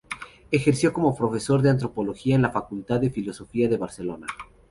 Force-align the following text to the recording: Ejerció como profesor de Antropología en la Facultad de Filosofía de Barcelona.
Ejerció 0.49 0.93
como 0.93 1.15
profesor 1.15 1.61
de 1.61 1.69
Antropología 1.69 2.33
en 2.35 2.41
la 2.41 2.49
Facultad 2.49 2.99
de 2.99 3.11
Filosofía 3.11 3.69
de 3.69 3.77
Barcelona. 3.77 4.25